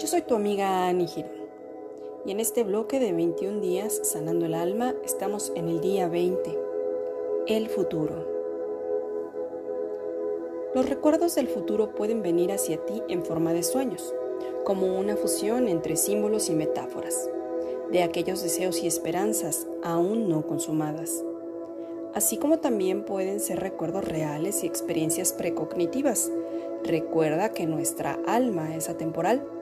[0.00, 1.30] Yo soy tu amiga Annie Girón
[2.24, 6.58] y en este bloque de 21 días sanando el alma estamos en el día 20,
[7.48, 8.26] el futuro.
[10.74, 14.14] Los recuerdos del futuro pueden venir hacia ti en forma de sueños,
[14.64, 17.28] como una fusión entre símbolos y metáforas,
[17.92, 21.22] de aquellos deseos y esperanzas aún no consumadas,
[22.14, 26.32] así como también pueden ser recuerdos reales y experiencias precognitivas.
[26.84, 29.59] Recuerda que nuestra alma es atemporal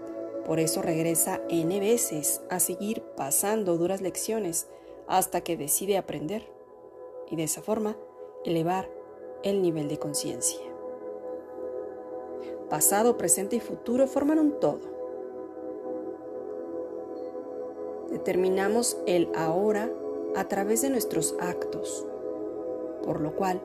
[0.48, 4.66] por eso regresa N veces a seguir pasando duras lecciones
[5.06, 6.50] hasta que decide aprender
[7.30, 7.98] y de esa forma
[8.46, 8.88] elevar
[9.42, 10.58] el nivel de conciencia.
[12.70, 14.80] Pasado, presente y futuro forman un todo.
[18.10, 19.92] Determinamos el ahora
[20.34, 22.06] a través de nuestros actos,
[23.04, 23.60] por lo cual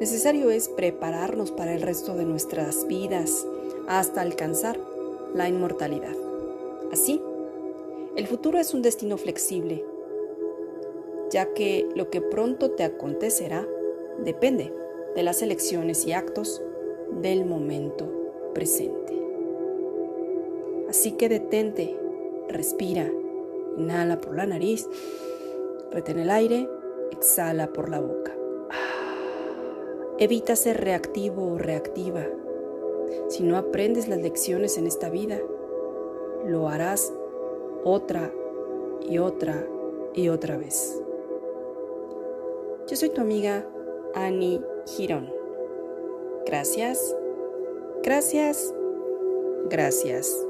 [0.00, 3.46] necesario es prepararnos para el resto de nuestras vidas
[3.86, 4.95] hasta alcanzar
[5.36, 6.14] la inmortalidad.
[6.90, 7.20] Así,
[8.16, 9.84] el futuro es un destino flexible,
[11.30, 13.66] ya que lo que pronto te acontecerá
[14.24, 14.72] depende
[15.14, 16.62] de las elecciones y actos
[17.20, 18.08] del momento
[18.54, 19.12] presente.
[20.88, 21.96] Así que detente,
[22.48, 23.10] respira,
[23.76, 24.88] inhala por la nariz,
[25.90, 26.68] retén el aire,
[27.10, 28.34] exhala por la boca.
[30.18, 32.26] Evita ser reactivo o reactiva
[33.28, 35.38] si no aprendes las lecciones en esta vida,
[36.46, 37.12] lo harás
[37.84, 38.32] otra
[39.08, 39.66] y otra
[40.14, 41.00] y otra vez.
[42.88, 43.66] Yo soy tu amiga
[44.14, 45.32] Annie Girón.
[46.46, 47.16] Gracias,
[48.02, 48.72] gracias,
[49.68, 50.46] gracias.